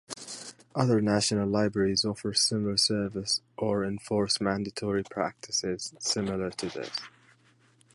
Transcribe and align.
Other 0.73 0.99
national 0.99 1.47
libraries 1.47 2.05
offer 2.05 2.33
similar 2.33 2.75
services 2.77 3.39
or 3.55 3.85
enforce 3.85 4.41
mandatory 4.41 5.03
practices 5.03 5.93
similar 5.99 6.49
to 6.49 6.69
this. 6.69 6.89